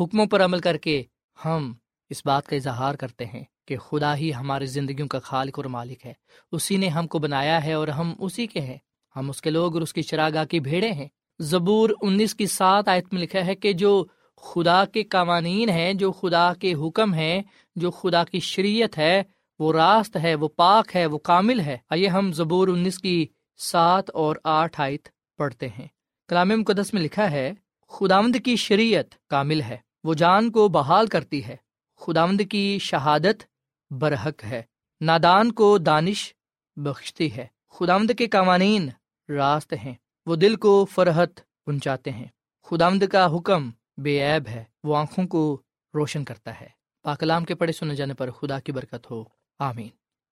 حکموں 0.00 0.26
پر 0.26 0.44
عمل 0.44 0.60
کر 0.60 0.76
کے 0.76 1.02
ہم 1.44 1.74
اس 2.10 2.22
بات 2.26 2.46
کا 2.46 2.56
اظہار 2.56 2.94
کرتے 2.94 3.26
ہیں 3.26 3.44
کہ 3.68 3.76
خدا 3.76 4.16
ہی 4.16 4.34
ہماری 4.34 4.66
زندگیوں 4.66 5.08
کا 5.08 5.18
خالق 5.18 5.58
اور 5.58 5.64
مالک 5.64 6.06
ہے۔ 6.06 6.12
اسی 6.52 6.76
نے 6.76 6.88
ہم 6.88 7.06
کو 7.06 7.18
بنایا 7.18 7.64
ہے 7.64 7.72
اور 7.72 7.88
ہم 7.88 8.14
اسی 8.18 8.46
کے 8.46 8.60
ہیں۔ 8.60 8.78
ہم 9.16 9.30
اس 9.30 9.42
کے 9.42 9.50
لوگ 9.50 9.74
اور 9.74 9.82
اس 9.82 9.92
کی 9.92 10.02
چراگاہ 10.02 10.44
کی 10.44 10.60
بھیڑے 10.60 10.92
ہیں۔ 10.92 11.08
زبور 11.38 11.90
انیس 12.02 12.34
کی 12.34 12.46
سات 12.46 12.88
آیت 12.88 13.12
میں 13.12 13.22
لکھا 13.22 13.46
ہے 13.46 13.54
کہ 13.54 13.72
جو 13.72 14.04
خدا 14.36 14.84
کے 14.84 15.02
قوانین 15.02 15.68
ہیں، 15.68 15.94
جو 15.94 16.12
خدا 16.12 16.52
کے 16.54 16.74
حکم 16.74 17.14
ہیں، 17.14 17.42
جو 17.76 17.90
خدا 17.90 18.24
کی 18.24 18.40
شریعت 18.40 18.98
ہے، 18.98 19.22
وہ 19.58 19.72
راست 19.72 20.16
ہے، 20.22 20.34
وہ 20.34 20.48
پاک 20.48 20.96
ہے، 20.96 21.06
وہ 21.06 21.18
کامل 21.18 21.60
ہے۔ 21.60 21.76
آئیے 21.90 22.08
ہم 22.08 22.32
زبور 22.32 22.68
انیس 22.68 22.98
کی 22.98 23.26
سات 23.56 24.10
اور 24.10 24.36
آٹھ 24.44 24.80
آیت 24.80 25.08
پڑھتے 25.38 25.68
ہیں۔ 25.68 25.86
کلام 26.28 26.48
مقدس 26.48 26.94
میں 26.94 27.02
لکھا 27.02 27.30
ہے، 27.30 27.52
خداوند 27.88 28.36
کی 28.44 28.56
شریعت 28.56 29.28
کامل 29.28 29.62
ہے، 29.62 29.76
وہ 30.04 30.14
جان 30.14 30.50
کو 30.50 30.68
بحال 30.68 31.06
کرتی 31.06 31.44
ہے۔ 31.44 31.56
خداوند 32.00 32.40
کی 32.50 32.78
شہادت 32.80 33.42
برحق 33.90 34.44
ہے، 34.44 34.62
نادان 35.00 35.52
کو 35.52 35.78
دانش 35.78 36.34
بخشتی 36.76 37.36
ہے۔ 37.36 37.46
خداوند 37.70 38.10
کے 38.18 38.26
قوانین 38.26 38.88
راست 39.28 39.72
ہیں۔ 39.72 39.94
وہ 40.26 40.36
دل 40.36 40.56
کو 40.56 40.84
فرحت 40.84 41.28
پہنچاتے 41.66 42.10
ہیں۔ 42.10 42.26
خداوند 42.62 43.02
کا 43.12 43.36
حکم 43.36 43.70
بے 43.96 44.34
عیب 44.34 44.48
ہے۔ 44.48 44.64
وہ 44.84 44.96
آنکھوں 44.96 45.24
کو 45.24 45.62
روشن 45.94 46.24
کرتا 46.24 46.60
ہے۔ 46.60 46.68
پاکلام 47.02 47.44
کے 47.44 47.54
پڑھے 47.54 47.72
سنے 47.72 47.94
جانے 47.94 48.14
پر 48.14 48.30
خدا 48.30 48.60
کی 48.60 48.72
برکت 48.72 49.10
ہو۔ 49.10 49.24
آمین۔ 49.58 49.88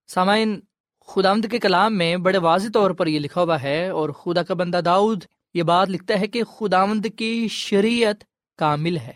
سامعین، 0.06 0.60
خداوند 1.06 1.44
کے 1.50 1.58
کلام 1.58 1.98
میں 1.98 2.16
بڑے 2.16 2.38
واضح 2.38 2.68
طور 2.74 2.90
پر 2.90 3.06
یہ 3.06 3.18
لکھا 3.18 3.42
ہوا 3.42 3.62
ہے 3.62 3.88
اور 3.88 4.10
خدا 4.10 4.42
کا 4.42 4.54
بندہ 4.54 4.80
داؤد 4.84 5.24
یہ 5.54 5.62
بات 5.62 5.90
لکھتا 5.90 6.20
ہے 6.20 6.26
کہ 6.26 6.44
خداوند 6.44 7.06
کی 7.16 7.48
شریعت 7.48 8.24
کامل 8.56 8.96
ہے۔ 8.96 9.12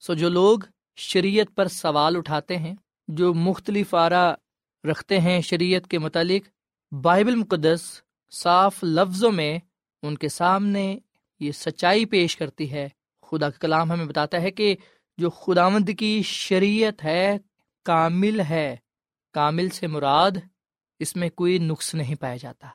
سو 0.00 0.14
جو 0.14 0.28
لوگ 0.28 0.58
شریعت 0.96 1.56
پر 1.56 1.68
سوال 1.68 2.16
اٹھاتے 2.16 2.56
ہیں، 2.56 2.74
جو 3.08 3.34
مختلف 3.34 3.94
آرا 3.94 4.34
رکھتے 4.84 5.20
ہیں 5.20 5.40
شریعت 5.40 5.86
کے 5.86 5.98
متعلق، 5.98 6.48
بائبل 6.94 7.34
مقدس 7.34 8.02
صاف 8.30 8.84
لفظوں 8.84 9.32
میں 9.32 9.58
ان 10.02 10.16
کے 10.16 10.28
سامنے 10.28 10.98
یہ 11.40 11.52
سچائی 11.52 12.04
پیش 12.04 12.36
کرتی 12.36 12.72
ہے۔ 12.72 12.88
خدا 13.22 13.50
کا 13.50 13.58
کلام 13.60 13.92
ہمیں 13.92 14.04
بتاتا 14.04 14.42
ہے 14.42 14.50
کہ 14.50 14.76
جو 15.18 15.30
خداوند 15.30 15.88
کی 15.98 16.22
شریعت 16.22 17.04
ہے، 17.04 17.36
کامل 17.84 18.40
ہے۔ 18.40 18.76
کامل 19.32 19.68
سے 19.68 19.86
مراد 19.86 20.30
اس 20.98 21.16
میں 21.16 21.30
کوئی 21.30 21.58
نقص 21.58 21.94
نہیں 21.94 22.14
پایا 22.14 22.36
جاتا۔ 22.36 22.68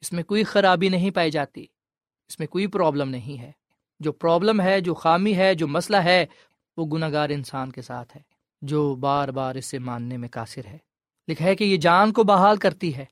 اس 0.00 0.12
میں 0.12 0.22
کوئی 0.22 0.44
خرابی 0.44 0.88
نہیں 0.88 1.10
پائی 1.10 1.30
جاتی۔ 1.30 1.66
اس 2.28 2.38
میں 2.38 2.46
کوئی 2.46 2.66
پرابلم 2.66 3.08
نہیں 3.08 3.38
ہے۔ 3.38 3.52
جو 4.00 4.12
پرابلم 4.12 4.60
ہے، 4.60 4.80
جو 4.80 4.94
خامی 4.94 5.36
ہے، 5.36 5.54
جو 5.54 5.68
مسئلہ 5.68 5.96
ہے، 5.96 6.26
وہ 6.76 6.86
گناہ 6.86 7.12
گار 7.12 7.30
انسان 7.30 7.72
کے 7.72 7.82
ساتھ 7.82 8.16
ہے۔ 8.16 8.22
جو 8.62 8.94
بار 8.94 9.28
بار 9.28 9.54
اسے 9.54 9.78
ماننے 9.78 10.16
میں 10.16 10.28
قاصر 10.28 10.66
ہے۔ 10.66 10.78
لکھا 11.28 11.44
ہے 11.44 11.54
کہ 11.54 11.64
یہ 11.64 11.76
جان 11.76 12.12
کو 12.12 12.22
بحال 12.24 12.56
کرتی 12.56 12.96
ہے۔ 12.96 13.04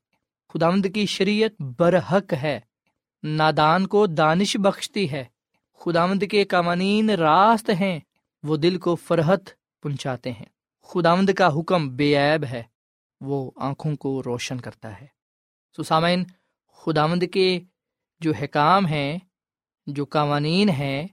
خداوند 0.48 0.86
کی 0.94 1.06
شریعت 1.06 1.62
برحق 1.62 2.34
ہے، 2.34 2.60
نادان 3.22 3.86
کو 3.86 4.06
دانش 4.06 4.56
بخشتی 4.56 5.10
ہے 5.10 5.24
خداوند 5.78 6.22
کے 6.30 6.44
قوانین 6.44 7.10
راست 7.10 7.70
ہیں، 7.80 8.00
وہ 8.42 8.56
دل 8.56 8.78
کو 8.78 8.94
فرحت 8.94 9.40
پہنچاتے 9.82 10.32
ہیں۔ 10.32 10.46
خداوند 10.82 11.30
کا 11.30 11.48
حکم 11.58 11.96
بے 11.96 12.16
عیب 12.16 12.44
ہے، 12.44 12.62
وہ 13.20 13.50
آنکھوں 13.56 13.96
کو 13.96 14.22
روشن 14.22 14.60
کرتا 14.60 15.00
ہے۔ 15.00 15.06
سسامین 15.76 16.24
خداوند 16.72 17.22
کے 17.32 17.60
جو 18.20 18.32
حکام 18.32 18.86
ہیں، 18.86 19.18
جو 19.86 20.04
قوانین 20.04 20.68
ہیں 20.68 21.08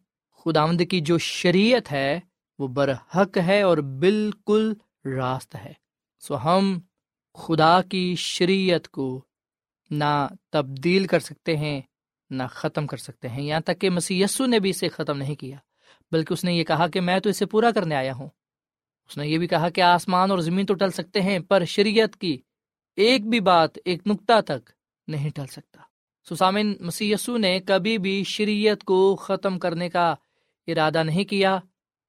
خداوند 0.46 0.82
کی 0.90 1.00
جو 1.00 1.18
شریعت 1.18 1.92
ہے، 1.92 2.20
وہ 2.60 2.68
برحق 2.68 3.38
ہے 3.38 3.62
اور 3.62 3.78
بالکل 3.78 4.74
راست 5.06 5.56
ہے۔ 5.56 5.74
سو 6.20 6.44
ہم 6.44 6.80
خدا 7.36 7.82
کی 7.82 8.16
شریعت 8.18 8.88
کو 8.88 9.26
نہ 9.92 10.28
تبدیل 10.50 11.08
کر 11.08 11.20
سکتے 11.20 11.58
ہیں، 11.58 11.82
نہ 12.30 12.44
ختم 12.50 12.88
کر 12.88 12.98
سکتے 12.98 13.30
ہیں۔ 13.30 13.44
یہاں 13.44 13.60
تک 13.60 13.82
کہ 13.82 13.90
مسی 13.90 14.24
نے 14.40 14.60
بھی 14.60 14.70
اسے 14.70 14.90
ختم 14.90 15.18
نہیں 15.18 15.36
کیا، 15.36 15.58
بلکہ 16.12 16.34
اس 16.34 16.44
نے 16.44 16.54
یہ 16.54 16.64
کہا 16.64 16.88
کہ 16.88 17.02
میں 17.02 17.20
تو 17.20 17.30
اسے 17.30 17.46
پورا 17.46 17.72
کرنے 17.72 17.96
آیا 17.96 18.14
ہوں۔ 18.14 18.30
اس 19.10 19.18
نے 19.18 19.28
یہ 19.28 19.38
بھی 19.38 19.48
کہا 19.48 19.70
کہ 19.70 19.82
آسمان 19.82 20.32
اور 20.32 20.40
زمین 20.40 20.66
تو 20.66 20.74
ٹل 20.74 20.92
سکتے 20.92 21.22
ہیں، 21.22 21.40
پر 21.40 21.66
شریعت 21.66 22.18
کی 22.18 22.38
ایک 22.96 23.30
بھی 23.30 23.40
بات، 23.40 23.78
ایک 23.86 24.08
نقطہ 24.08 24.42
تک 24.42 24.70
نہیں 25.08 25.30
ٹل 25.30 25.46
سکتا۔ 25.46 25.82
سسامن 26.30 26.74
مسی 26.80 27.14
نے 27.28 27.60
کبھی 27.60 27.98
بھی 27.98 28.24
شریعت 28.24 28.84
کو 28.84 29.16
ختم 29.16 29.60
کرنے 29.60 29.90
کا 29.90 30.16
ارادہ 30.68 31.04
نہیں 31.04 31.24
کیا 31.24 31.60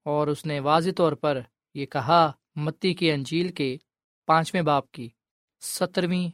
اور 0.05 0.27
اس 0.27 0.47
نے 0.47 0.61
واضح 0.61 0.91
طور 0.97 1.13
پر 1.13 1.41
یہ 1.75 1.87
کہا، 1.87 2.33
متی 2.57 2.95
کی 2.95 3.11
انجیل 3.11 3.49
کے 3.49 3.77
پانچویں 4.27 4.63
باپ 4.63 4.91
کی، 4.93 5.09
سترویں 5.61 6.29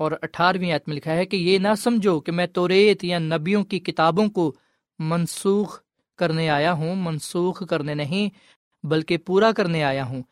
اور 0.00 0.12
اٹھارہویں 0.22 0.78
میں 0.86 0.96
لکھا 0.96 1.12
ہے 1.12 1.24
کہ 1.24 1.36
یہ 1.36 1.58
نہ 1.58 1.74
سمجھو 1.78 2.20
کہ 2.20 2.32
میں 2.32 2.46
توریت 2.46 3.04
یا 3.04 3.18
نبیوں 3.18 3.64
کی 3.64 3.78
کتابوں 3.80 4.28
کو 4.28 4.52
منسوخ 4.98 5.80
کرنے 6.18 6.48
آیا 6.50 6.72
ہوں، 6.72 6.96
منسوخ 6.96 7.62
کرنے 7.68 7.94
نہیں 7.94 8.28
بلکہ 8.84 9.16
پورا 9.16 9.52
کرنے 9.52 9.82
آیا 9.84 10.04
ہوں، 10.04 10.22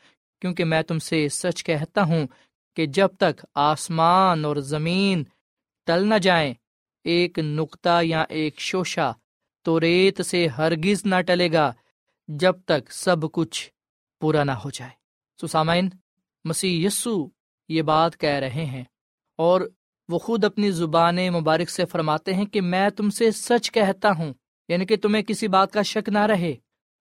کیونکہ 0.40 0.64
میں 0.64 0.83
تم 0.83 0.98
سے 0.98 1.29
سچ 1.29 1.64
کہتا 1.64 2.03
ہوں 2.03 2.27
کہ 2.77 2.87
جب 2.87 3.09
تک 3.18 3.44
آسمان 3.55 4.44
اور 4.44 4.57
زمین 4.57 5.22
ٹل 5.87 6.09
نہ 6.09 6.18
جائیں، 6.18 6.55
ایک 7.05 7.38
نقطہ 7.38 8.00
یا 8.03 8.22
ایک 8.29 8.61
شوشا 8.61 9.11
تو 9.62 9.81
ریت 9.81 10.27
سے 10.27 10.46
ہرگز 10.48 11.05
نہ 11.05 11.20
ٹلے 11.27 11.53
گا 11.53 11.72
جب 12.29 12.55
تک 12.64 12.92
سب 12.92 13.33
کچھ 13.33 13.70
پورا 14.20 14.44
نہ 14.44 14.53
ہو 14.53 14.70
جائے۔ 14.70 14.90
سسامین 15.38 15.88
مسیح 16.44 16.87
یسو 16.87 17.26
یہ 17.68 17.83
بات 17.83 18.20
کہہ 18.20 18.30
رہے 18.30 18.64
ہیں 18.64 18.85
اور 19.37 19.61
وہ 20.09 20.18
خود 20.18 20.44
اپنی 20.44 20.70
زبان 20.70 21.16
مبارک 21.16 21.70
سے 21.70 21.85
فرماتے 21.85 22.35
ہیں 22.35 22.44
کہ 22.44 22.61
میں 22.61 22.90
تم 22.90 23.11
سے 23.11 23.30
سچ 23.30 23.70
کہتا 23.72 24.09
ہوں 24.18 24.35
یعنی 24.68 24.87
کہ 24.87 24.96
تمہیں 24.96 25.22
کسی 25.22 25.48
بات 25.48 25.72
کا 25.72 25.83
شک 25.83 26.09
نہ 26.09 26.18
رہے۔ 26.18 26.54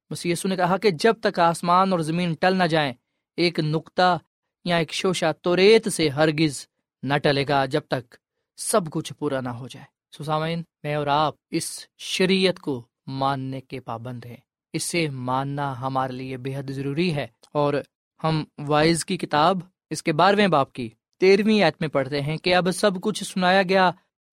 مسیسو 0.10 0.47
نے 0.47 0.56
کہا 0.56 0.77
کہ 0.77 0.91
جب 0.91 1.13
تک 1.21 1.39
آسمان 1.39 1.91
اور 1.91 1.99
زمین 1.99 2.34
ٹل 2.34 2.56
نہ 2.56 2.63
جائیں، 2.63 2.93
ایک 3.38 3.60
نقطہ 3.60 4.19
یا 4.65 4.77
ایک 4.77 4.93
شوشا 4.93 5.32
تو 5.32 5.56
ریت 5.56 5.93
سے 5.93 6.10
ہرگز 6.10 6.67
نہ 7.03 7.13
ٹلے 7.23 7.45
گا 7.49 7.65
جب 7.65 7.82
تک 7.88 8.15
سب 8.58 8.82
کچھ 8.91 9.13
پورا 9.13 9.41
نہ 9.41 9.49
ہو 9.49 9.67
جائے۔ 9.67 9.86
سسامین 10.23 10.63
میں 10.84 10.95
اور 10.95 11.08
آپ 11.08 11.36
اس 11.51 11.88
شریعت 11.97 12.60
کو 12.60 12.88
ماننے 13.08 13.62
کے 13.62 13.79
پابند 13.79 14.25
ہیں۔ 14.25 14.38
اسے 14.73 15.10
ماننا 15.10 15.82
ہمارے 15.82 16.13
لیے 16.13 16.38
بے 16.38 16.56
حد 16.56 16.69
ضروری 16.69 17.15
ہے 17.15 17.27
اور 17.53 17.73
ہم 18.23 18.43
وائز 18.59 19.05
کی 19.05 19.17
کتاب، 19.17 19.57
اس 19.89 20.03
کے 20.03 20.13
بارہویں 20.13 20.47
باپ 20.47 20.73
کی 20.73 20.89
تیرہویں 21.19 21.63
ایت 21.63 21.73
میں 21.79 21.89
پڑھتے 21.89 22.21
ہیں 22.21 22.38
کہ 22.38 22.55
اب 22.55 22.67
سب 22.71 23.01
کچھ 23.01 23.23
سنایا 23.23 23.63
گیا۔ 23.63 23.91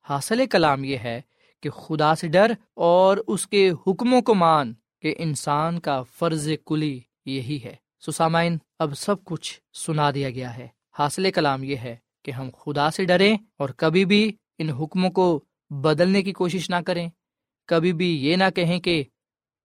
حاصل 0.09 0.46
کلام 0.46 0.85
یہ 0.85 0.98
ہے 0.98 1.20
کہ 1.62 1.70
خدا 1.70 2.14
سے 2.14 2.29
ڈر 2.29 2.53
اور 2.74 3.16
اس 3.26 3.46
کے 3.46 3.70
حکموں 3.87 4.22
کو 4.22 4.35
مان 4.35 4.74
کہ 5.03 5.14
انسان 5.18 5.81
کا 5.81 6.03
فرض 6.03 6.48
کلی 6.66 7.00
یہی 7.26 7.59
ہے۔ 7.64 7.76
سسامائن 8.07 8.59
اب 8.79 8.94
سب 8.96 9.24
کچھ 9.24 9.61
سنا 9.74 10.11
دیا 10.11 10.31
گیا 10.31 10.57
ہے۔ 10.57 10.68
حاصل 10.98 11.31
کلام 11.31 11.64
یہ 11.64 11.76
ہے 11.76 11.96
کہ 12.24 12.31
ہم 12.31 12.50
خدا 12.59 12.90
سے 12.90 13.05
ڈریں 13.05 13.37
اور 13.59 13.68
کبھی 13.68 14.05
بھی 14.05 14.33
ان 14.59 14.70
حکموں 14.70 15.11
کو 15.11 15.40
بدلنے 15.70 16.22
کی 16.22 16.33
کوشش 16.33 16.70
نہ 16.70 16.76
کریں۔ 16.87 17.09
کبھی 17.66 17.92
بھی 17.92 18.26
یہ 18.26 18.37
نہ 18.37 18.44
کہیں 18.55 18.81
کہ 18.81 19.05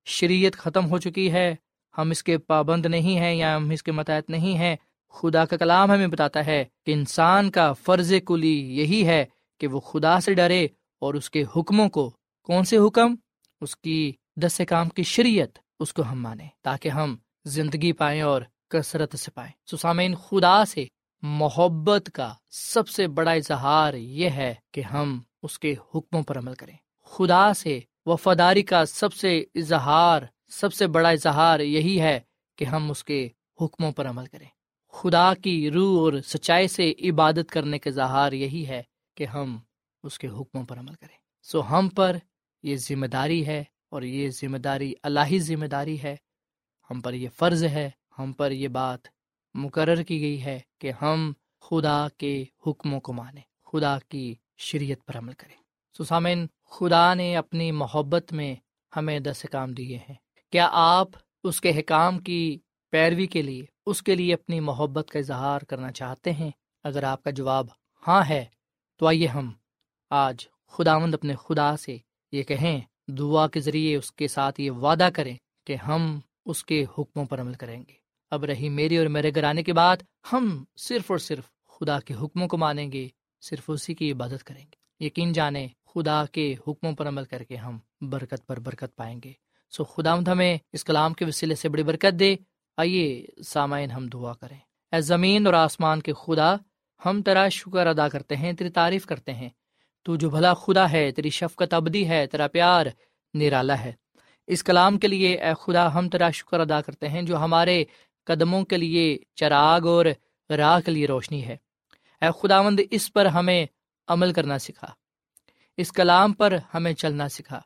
شریعت 0.06 0.54
ختم 0.54 0.90
ہو 0.90 0.98
چکی 0.98 1.32
ہے 1.32 1.56
ہم 1.98 2.10
اس 2.10 2.24
کے 2.24 2.38
پابند 2.38 2.86
نہیں 2.86 3.20
ہیں 3.20 3.36
یا 3.36 3.56
ہم 3.56 3.70
اس 3.70 3.84
کے 3.84 3.92
متحد 3.92 4.30
نہیں 4.30 4.58
ہیں، 4.58 4.76
خدا 5.14 5.46
کا 5.46 5.58
کلام 5.58 5.92
ہمیں 5.92 6.08
بتاتا 6.08 6.46
ہے 6.46 6.66
کہ 6.86 6.92
انسان 6.92 7.52
کا 7.52 7.74
فرض 7.74 8.14
کلی 8.26 8.78
یہی 8.78 9.08
ہے 9.08 9.26
کہ 9.60 9.68
وہ 9.68 9.80
خدا 9.80 10.20
سے 10.20 10.34
ڈرے 10.34 10.68
اور 11.00 11.14
اس 11.14 11.30
کے 11.30 11.44
حکموں 11.56 11.90
کو، 11.90 12.10
کون 12.44 12.64
سے 12.64 12.78
حکم؟ 12.78 13.16
اس 13.62 13.78
کی 13.78 14.12
دس 14.36 14.62
کام 14.70 14.90
کی 14.90 15.04
شریعت 15.04 15.60
اس 15.80 15.94
کو 15.94 16.02
ہم 16.12 16.22
مانیں 16.22 16.48
تاکہ 16.62 16.90
ہم 16.90 17.16
زندگی 17.46 17.92
پائیں 17.92 18.22
اور 18.22 18.42
کثرت 18.70 19.20
سے 19.20 19.32
پائیں۔ 19.32 19.52
سسامین 19.72 20.16
خدا 20.16 20.66
سے 20.66 20.86
محبت 21.22 22.10
کا 22.14 22.34
سب 22.50 22.88
سے 22.88 23.08
بڑا 23.08 23.32
اظہار 23.32 23.94
یہ 23.94 24.30
ہے 24.30 24.56
کہ 24.72 24.82
ہم 24.82 25.22
اس 25.44 25.60
کے 25.60 25.76
حکموں 25.96 26.24
پر 26.24 26.38
عمل 26.38 26.54
کریں۔ 26.54 26.78
خدا 27.04 27.54
سے 27.54 27.80
وفاداری 28.06 28.62
کا 28.62 28.86
سب 28.86 29.14
سے 29.14 29.44
اظہار 29.56 30.22
سب 30.48 30.74
سے 30.74 30.88
بڑا 30.88 31.10
اظہار 31.10 31.60
یہی 31.60 32.02
ہے 32.02 32.20
کہ 32.56 32.66
ہم 32.66 32.92
اس 32.92 33.04
کے 33.04 33.30
حکموں 33.62 33.92
پر 33.92 34.10
عمل 34.10 34.26
کریں۔ 34.26 34.48
خدا 34.92 35.34
کی 35.34 35.72
روح 35.72 36.00
اور 36.00 36.14
سچائی 36.26 36.68
سے 36.68 36.94
عبادت 37.02 37.52
کرنے 37.52 37.80
کے 37.80 37.90
اظہار 37.90 38.32
یہی 38.32 38.68
ہے 38.68 38.84
کہ 39.16 39.26
ہم 39.26 39.58
اس 40.04 40.20
کے 40.20 40.28
حکموں 40.28 40.64
پر 40.64 40.80
عمل 40.80 40.94
کریں۔ 40.94 41.18
سو 41.44 41.70
ہم 41.70 41.90
پر 41.90 42.18
یہ 42.64 42.76
ذمہ 42.76 43.06
داری 43.06 43.46
ہے 43.46 43.64
اور 43.90 44.02
یہ 44.02 44.30
ذمہ 44.30 44.58
داری 44.58 44.94
اللہ 45.04 45.38
ذمہ 45.38 45.66
داری 45.66 46.04
ہے۔ 46.04 46.16
ہم 46.90 47.02
پر 47.02 47.14
یہ 47.14 47.30
فرض 47.30 47.64
ہے، 47.64 47.90
ہم 48.20 48.34
پر 48.34 48.52
یہ 48.52 48.68
بات 48.68 49.00
مقرر 49.54 50.04
کی 50.04 50.22
گئی 50.22 50.44
ہے 50.44 50.60
کہ 50.80 50.92
ہم 51.02 51.32
خدا 51.62 52.08
کے 52.18 52.46
حکموں 52.68 53.00
کو 53.00 53.14
مانیں، 53.14 53.42
خدا 53.66 53.98
کی 54.10 54.36
شریعت 54.58 55.06
پر 55.06 55.18
عمل 55.18 55.34
کریں۔ 55.34 55.56
سسامن 55.98 56.46
خدا 56.66 57.14
نے 57.14 57.36
اپنی 57.36 57.72
محبت 57.72 58.34
میں 58.34 58.56
ہمیں 58.96 59.20
دس 59.20 59.46
کام 59.52 59.74
دیے 59.74 59.98
ہیں۔ 59.98 60.16
کیا 60.52 60.70
آپ 60.72 61.08
اس 61.44 61.62
کے 61.62 61.80
حکام 61.80 62.20
کی 62.20 62.60
پیروی 62.92 63.28
کے 63.28 63.42
لیے، 63.42 63.66
اس 63.86 64.04
کے 64.04 64.16
لیے 64.16 64.34
اپنی 64.34 64.60
محبت 64.60 65.12
کا 65.12 65.20
اظہار 65.20 65.60
کرنا 65.60 65.92
چاہتے 65.92 66.34
ہیں؟ 66.34 66.52
اگر 66.84 67.04
آپ 67.04 67.24
کا 67.24 67.30
جواب 67.30 67.68
ہاں 68.08 68.24
ہے، 68.30 68.46
تو 68.98 69.08
آئیے 69.08 69.28
ہم 69.28 69.52
آج 70.10 70.48
خداوند 70.68 71.14
اپنے 71.14 71.36
خدا 71.36 71.78
سے 71.78 71.98
یہ 72.32 72.44
کہیں، 72.44 72.82
دعا 73.08 73.48
کے 73.48 73.60
ذریعے 73.60 73.96
اس 73.96 74.12
کے 74.12 74.28
ساتھ 74.28 74.62
یہ 74.62 74.72
وعدہ 74.72 75.10
کریں 75.14 75.38
کہ 75.66 75.76
ہم 75.76 76.20
اس 76.46 76.64
کے 76.64 76.86
حکموں 76.98 77.26
پر 77.26 77.42
عمل 77.42 77.54
کریں 77.54 77.84
گے۔ 77.88 77.94
اب 78.32 78.46
رہی 78.46 78.70
میری 78.70 78.98
اور 78.98 79.06
میرے 79.06 79.32
گھر 79.36 79.44
آنے 79.44 79.64
کے 79.64 79.74
بعد 79.74 79.98
ہم 80.34 80.64
صرف 80.78 81.12
اور 81.12 81.18
صرف 81.18 81.44
خدا 81.68 82.00
کے 82.00 82.14
حکموں 82.14 82.48
کو 82.48 82.58
مانیں 82.58 82.92
گے، 82.92 83.08
صرف 83.42 83.64
اسی 83.68 83.94
کی 83.94 84.12
عبادت 84.12 84.44
کریں 84.44 84.66
گے۔ 84.66 85.06
یقین 85.06 85.34
جانے 85.34 85.68
خدا 85.86 86.26
کے 86.26 86.56
حکموں 86.68 86.94
پر 86.94 87.08
عمل 87.08 87.26
کر 87.26 87.44
کے 87.44 87.56
ہم 87.56 87.78
برکت 88.02 88.48
پر 88.48 88.60
برکت 88.60 88.96
پائیں 88.96 89.20
گے۔ 89.24 89.45
سو 89.70 89.84
خدا 89.84 90.14
ہمیں 90.14 90.58
اس 90.74 90.84
کلام 90.84 91.14
کے 91.14 91.26
وسیلے 91.26 91.56
سے 91.56 91.70
بڑی 91.70 91.84
برکت 91.84 92.20
دے۔ 92.20 92.36
آئیے 92.78 93.26
سامعین 93.46 93.92
ہم 93.92 94.08
دعا 94.08 94.34
کریں۔ 94.34 94.60
اے 94.92 95.02
زمین 95.02 95.46
اور 95.46 95.54
آسمان 95.54 96.02
کے 96.02 96.14
خدا، 96.14 96.56
ہم 97.06 97.22
تیرا 97.22 97.50
شکر 97.50 97.88
ادا 97.88 98.10
کرتے 98.10 98.36
ہیں، 98.36 98.54
تیری 98.54 98.70
تعریف 98.70 99.06
کرتے 99.06 99.34
ہیں۔ 99.34 99.50
تو 100.04 100.16
جو 100.16 100.30
بھلا 100.30 100.54
خدا 100.54 100.92
ہے، 100.92 101.12
تیری 101.12 101.30
شفقت 101.30 101.74
ابدی 101.74 102.10
ہے، 102.10 102.28
تیرا 102.28 102.48
پیار 102.48 102.86
نرالا 103.34 103.80
ہے۔ 103.80 103.94
اس 104.48 104.64
کلام 104.64 105.00
کے 105.00 105.08
لیے 105.08 105.36
اے 105.36 105.52
خدا، 105.62 105.94
ہم 105.94 106.10
تیرا 106.10 106.30
شکر 106.30 106.60
ادا 106.60 106.82
کرتے 106.82 107.10
ہیں، 107.10 107.22
جو 107.22 107.38
ہمارے 107.38 107.84
قدموں 108.26 108.66
کے 108.66 108.78
لیے 108.78 109.18
چراغ 109.36 109.88
اور 109.88 110.06
راہ 110.50 110.80
کے 110.80 110.92
لیے 110.92 111.08
روشنی 111.08 111.46
ہے۔ 111.46 111.58
اے 112.22 112.28
خداوند، 112.42 112.80
اس 112.92 113.14
پر 113.14 113.26
ہمیں 113.26 113.66
عمل 114.08 114.34
کرنا 114.34 114.58
سکھا۔ 114.58 114.88
اس 115.78 115.92
کلام 115.92 116.34
پر 116.34 116.58
ہمیں 116.74 116.94
چلنا 116.94 117.30
سکھا۔ 117.30 117.62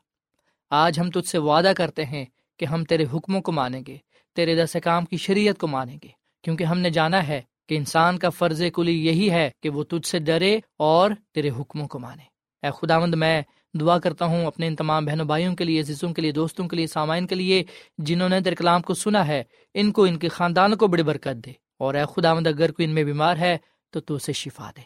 آج 0.70 1.00
ہم 1.00 1.10
تجھ 1.10 1.28
سے 1.28 1.38
وعدہ 1.38 1.72
کرتے 1.76 2.04
ہیں 2.04 2.24
کہ 2.58 2.64
ہم 2.64 2.84
تیرے 2.84 3.04
حکموں 3.14 3.40
کو 3.40 3.52
مانیں 3.52 3.80
گے، 3.86 3.96
تیرے 4.34 4.64
دس 4.64 4.76
کام 4.84 5.04
کی 5.04 5.16
شریعت 5.16 5.58
کو 5.58 5.66
مانیں 5.66 5.98
گے، 6.02 6.08
کیونکہ 6.42 6.64
ہم 6.64 6.78
نے 6.78 6.90
جانا 6.90 7.28
ہے 7.28 7.42
کہ 7.68 7.76
انسان 7.76 8.18
کا 8.18 8.30
فرض 8.30 8.62
کلی 8.74 9.06
یہی 9.06 9.30
ہے 9.30 9.50
کہ 9.62 9.68
وہ 9.68 9.84
تجھ 9.84 10.08
سے 10.08 10.18
ڈرے 10.18 10.60
اور 10.76 11.10
تیرے 11.34 11.50
حکموں 11.50 11.88
کو 11.88 11.98
مانے۔ 11.98 12.22
اے 12.66 12.70
خدا 12.80 12.98
مند 12.98 13.14
میں 13.14 13.42
دعا 13.80 13.98
کرتا 13.98 14.24
ہوں 14.24 14.46
اپنے 14.46 14.66
ان 14.66 14.76
تمام 14.76 15.04
بہنوں 15.04 15.24
بھائیوں 15.24 15.56
کے 15.56 15.64
لیے، 15.64 15.80
عزیزوں 15.80 16.14
کے 16.14 16.22
لیے، 16.22 16.32
دوستوں 16.32 16.68
کے 16.68 16.76
لیے، 16.76 16.86
سامعین 16.86 17.26
کے 17.26 17.34
لیے، 17.34 17.64
جنہوں 17.98 18.28
نے 18.28 18.40
تیرے 18.40 18.54
کلام 18.54 18.82
کو 18.82 18.94
سنا 18.94 19.26
ہے، 19.26 19.42
ان 19.74 19.92
کو، 19.92 20.04
ان 20.04 20.18
کے 20.18 20.28
خاندان 20.28 20.76
کو 20.76 20.86
بڑی 20.86 21.02
برکت 21.02 21.46
دے۔ 21.46 21.52
اور 21.78 21.94
اے 21.94 22.02
خدا 22.16 22.34
مند 22.34 22.46
اگر 22.46 22.72
کوئی 22.72 22.88
ان 22.88 22.94
میں 22.94 23.04
بیمار 23.04 23.36
ہے 23.36 23.58
تو 23.90 24.00
تو 24.00 24.14
اسے 24.14 24.32
شفا 24.32 24.70
دے۔ 24.70 24.80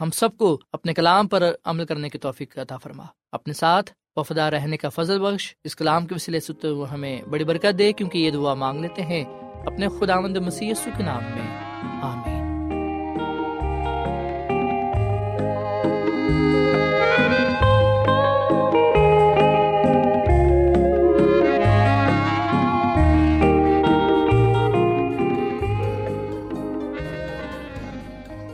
ہم 0.00 0.10
سب 0.10 0.36
کو 0.36 0.60
اپنے 0.72 0.94
کلام 0.94 1.28
پر 1.28 1.52
عمل 1.64 1.86
کرنے 1.86 2.08
کی 2.08 2.18
توفیق 2.18 2.58
عطا 2.58 2.76
فرما۔ 2.76 3.04
اپنے 3.32 3.52
ساتھ 3.52 3.92
وفدار 4.20 4.52
رہنے 4.52 4.76
کا 4.76 4.88
فضل 4.88 5.20
بخش، 5.20 5.54
اس 5.64 5.76
کلام 5.76 6.06
کے 6.06 6.14
وسیلے 6.14 6.40
سے 6.40 6.52
تو 6.52 6.94
ہمیں 6.94 7.22
بڑی 7.30 7.44
برکت 7.44 7.78
دے، 7.78 7.92
کیونکہ 7.92 8.18
یہ 8.18 8.30
دعا 8.30 8.54
مانگ 8.54 8.80
لیتے 8.80 9.02
ہیں 9.02 9.24
اپنے 9.66 9.88
خدا 9.88 10.20
مند 10.20 10.36
مسیح 10.36 10.72
کے 10.84 11.02
نام 11.02 11.22
میں۔ 11.24 11.68
آمین۔ 12.02 12.38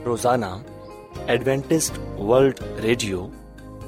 روزانہ 0.05 0.46
ایڈوینٹسٹ 1.27 1.98
ورلڈ 2.18 2.61
ریڈیو 2.83 3.27